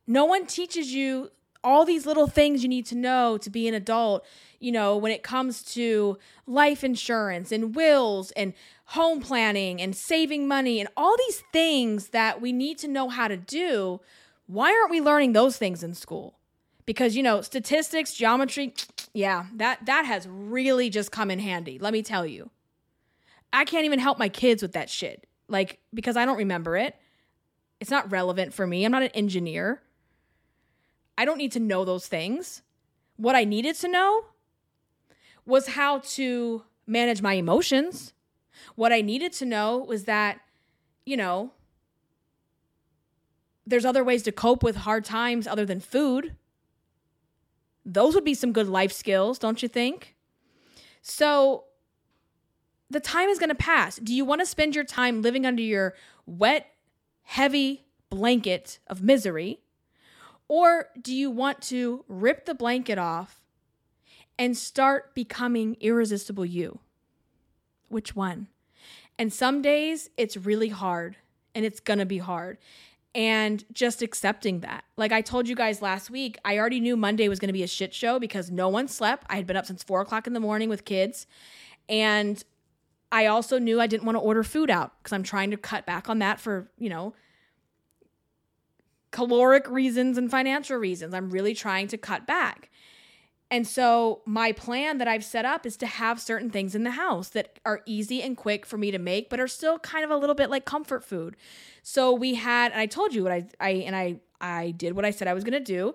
[0.06, 1.30] No one teaches you
[1.64, 4.24] all these little things you need to know to be an adult,
[4.60, 8.52] you know, when it comes to life insurance and wills and
[8.86, 13.26] home planning and saving money and all these things that we need to know how
[13.26, 14.00] to do.
[14.46, 16.34] Why aren't we learning those things in school?
[16.84, 18.74] Because you know, statistics, geometry,
[19.14, 21.78] yeah, that that has really just come in handy.
[21.78, 22.50] Let me tell you.
[23.54, 25.26] I can't even help my kids with that shit.
[25.48, 26.96] Like because I don't remember it.
[27.80, 28.84] It's not relevant for me.
[28.84, 29.80] I'm not an engineer.
[31.16, 32.62] I don't need to know those things.
[33.16, 34.24] What I needed to know
[35.46, 38.12] was how to manage my emotions.
[38.74, 40.40] What I needed to know was that,
[41.06, 41.52] you know,
[43.66, 46.36] there's other ways to cope with hard times other than food.
[47.84, 50.16] Those would be some good life skills, don't you think?
[51.02, 51.64] So,
[52.90, 53.96] the time is going to pass.
[53.96, 55.94] Do you want to spend your time living under your
[56.26, 56.66] wet,
[57.22, 59.60] heavy blanket of misery?
[60.48, 63.40] Or do you want to rip the blanket off
[64.38, 66.80] and start becoming irresistible you?
[67.88, 68.48] Which one?
[69.18, 71.16] And some days it's really hard
[71.54, 72.58] and it's going to be hard.
[73.14, 74.84] and just accepting that.
[74.96, 77.62] Like I told you guys last week, I already knew Monday was going to be
[77.62, 79.24] a shit show because no one slept.
[79.30, 81.26] I had been up since four o'clock in the morning with kids.
[81.88, 82.42] And
[83.14, 85.86] I also knew I didn't want to order food out because I'm trying to cut
[85.86, 87.14] back on that for, you know,
[89.12, 91.14] caloric reasons and financial reasons.
[91.14, 92.70] I'm really trying to cut back.
[93.52, 96.90] And so, my plan that I've set up is to have certain things in the
[96.90, 100.10] house that are easy and quick for me to make, but are still kind of
[100.10, 101.36] a little bit like comfort food.
[101.84, 105.04] So, we had, and I told you what I, I and I, I did what
[105.04, 105.94] I said I was going to do.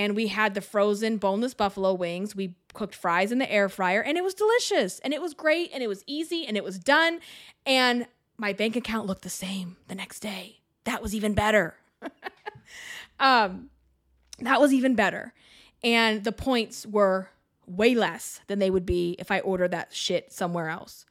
[0.00, 2.34] And we had the frozen boneless buffalo wings.
[2.34, 5.70] We cooked fries in the air fryer, and it was delicious, and it was great,
[5.72, 7.20] and it was easy, and it was done.
[7.66, 8.06] And
[8.38, 10.60] my bank account looked the same the next day.
[10.84, 11.74] That was even better.
[13.20, 13.70] um,
[14.40, 15.34] that was even better
[15.82, 17.30] and the points were
[17.66, 21.06] way less than they would be if I ordered that shit somewhere else.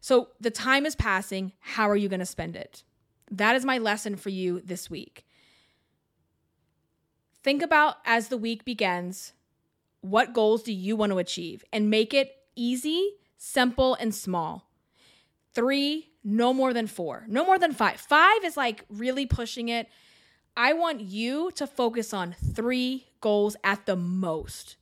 [0.00, 1.52] So the time is passing.
[1.60, 2.82] How are you going to spend it?
[3.30, 5.24] That is my lesson for you this week.
[7.42, 9.32] Think about as the week begins,
[10.00, 14.68] what goals do you want to achieve and make it easy, simple, and small.
[15.54, 18.00] Three, no more than four, no more than five.
[18.00, 19.88] Five is like really pushing it.
[20.56, 24.76] I want you to focus on three goals at the most.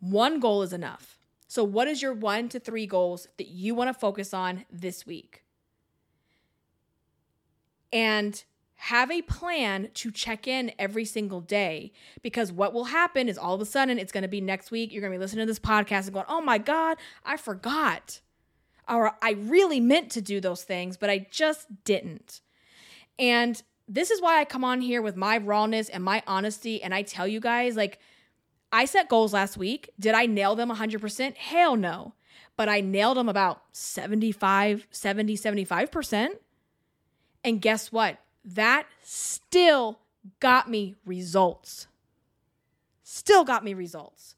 [0.00, 1.18] One goal is enough.
[1.48, 5.06] So, what is your one to three goals that you want to focus on this
[5.06, 5.44] week?
[7.92, 8.42] And
[8.76, 13.54] have a plan to check in every single day because what will happen is all
[13.54, 14.92] of a sudden it's going to be next week.
[14.92, 18.20] You're going to be listening to this podcast and going, oh my God, I forgot.
[18.88, 22.40] Or I really meant to do those things, but I just didn't.
[23.18, 26.94] And this is why I come on here with my rawness and my honesty and
[26.94, 27.98] I tell you guys like
[28.72, 29.90] I set goals last week.
[29.98, 31.36] Did I nail them 100%?
[31.36, 32.14] Hell no.
[32.56, 36.28] But I nailed them about 75, 70, 75%.
[37.44, 38.18] And guess what?
[38.46, 39.98] That still
[40.40, 41.88] got me results.
[43.02, 44.36] Still got me results.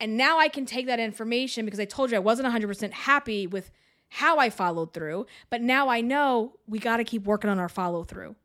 [0.00, 3.46] And now I can take that information because I told you I wasn't 100% happy
[3.46, 3.70] with
[4.08, 7.68] how I followed through, but now I know we got to keep working on our
[7.68, 8.36] follow through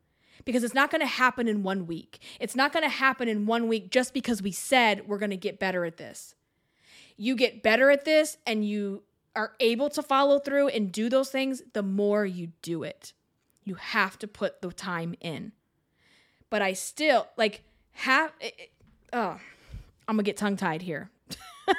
[0.44, 2.20] because it's not going to happen in one week.
[2.40, 5.36] It's not going to happen in one week just because we said we're going to
[5.36, 6.34] get better at this.
[7.16, 9.02] You get better at this and you
[9.36, 13.12] are able to follow through and do those things, the more you do it.
[13.64, 15.52] You have to put the time in.
[16.50, 18.64] But I still like have eh, eh,
[19.12, 19.38] oh,
[20.08, 21.10] I'm going to get tongue tied here.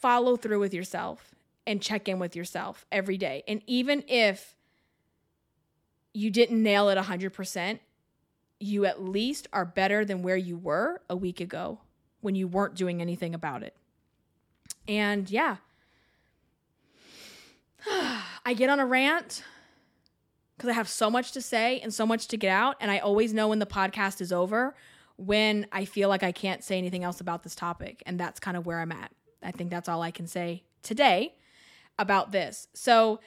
[0.00, 1.34] follow through with yourself
[1.66, 3.42] and check in with yourself every day.
[3.46, 4.56] And even if
[6.14, 7.78] you didn't nail it 100%,
[8.58, 11.80] you at least are better than where you were a week ago
[12.20, 13.76] when you weren't doing anything about it.
[14.88, 15.56] And yeah,
[18.44, 19.42] I get on a rant
[20.56, 22.76] because I have so much to say and so much to get out.
[22.80, 24.74] And I always know when the podcast is over
[25.20, 28.02] when I feel like I can't say anything else about this topic.
[28.06, 29.12] And that's kind of where I'm at.
[29.42, 31.34] I think that's all I can say today
[31.98, 32.68] about this.
[32.74, 33.20] So,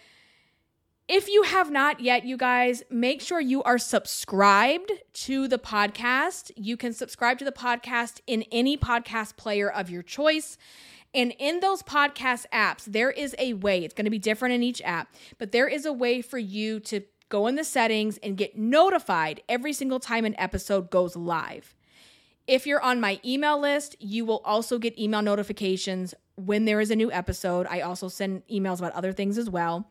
[1.10, 6.50] if you have not yet, you guys, make sure you are subscribed to the podcast.
[6.56, 10.58] You can subscribe to the podcast in any podcast player of your choice.
[11.14, 14.64] And in those podcast apps, there is a way, it's going to be different in
[14.64, 18.38] each app, but there is a way for you to go in the settings and
[18.38, 21.76] get notified every single time an episode goes live.
[22.48, 26.92] If you're on my email list, you will also get email notifications when there is
[26.92, 27.68] a new episode.
[27.70, 29.90] I also send emails about other things as well.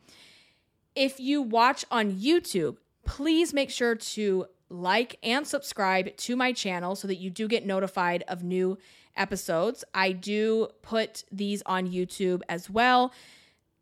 [0.94, 6.96] If you watch on YouTube, please make sure to like and subscribe to my channel
[6.96, 8.78] so that you do get notified of new
[9.16, 9.84] episodes.
[9.94, 13.12] I do put these on YouTube as well.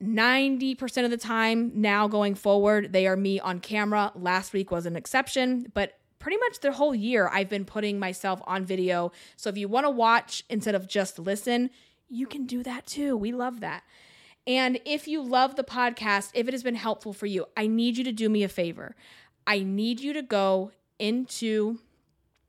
[0.03, 4.13] 90% of the time now going forward, they are me on camera.
[4.15, 8.41] Last week was an exception, but pretty much the whole year I've been putting myself
[8.45, 9.13] on video.
[9.37, 11.71] So if you want to watch instead of just listen,
[12.09, 13.17] you can do that too.
[13.17, 13.83] We love that.
[14.47, 17.99] And if you love the podcast, if it has been helpful for you, I need
[17.99, 18.97] you to do me a favor.
[19.47, 21.79] I need you to go into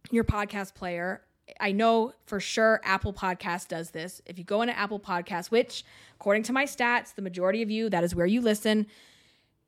[0.10, 1.22] your podcast player.
[1.60, 4.22] I know for sure Apple Podcast does this.
[4.26, 5.84] If you go into Apple Podcast, which
[6.20, 8.88] according to my stats, the majority of you, that is where you listen,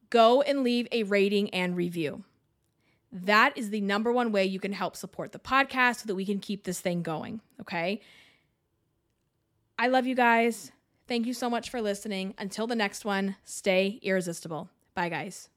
[0.10, 2.24] go and leave a rating and review.
[3.12, 6.26] That is the number one way you can help support the podcast so that we
[6.26, 7.42] can keep this thing going.
[7.62, 8.02] Okay.
[9.78, 10.72] I love you guys.
[11.08, 12.34] Thank you so much for listening.
[12.38, 14.70] Until the next one, stay irresistible.
[14.96, 15.50] Bye, guys.